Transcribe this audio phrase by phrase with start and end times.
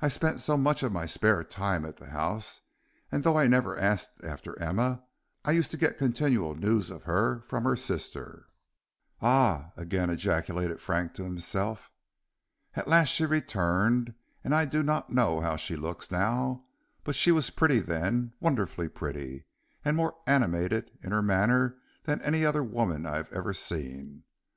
[0.00, 2.60] I spent much of my spare time at the house,
[3.10, 5.02] and though I never asked after Emma,
[5.44, 8.46] I used to get continual news of her from her sister."
[9.20, 11.90] "Ah!" again ejaculated Frank to himself.
[12.74, 16.64] "At last she returned, and I do not know how she looks now,
[17.02, 19.44] but she was pretty then, wonderfully pretty,
[19.84, 24.22] and more animated in her manner than any other woman I have ever seen.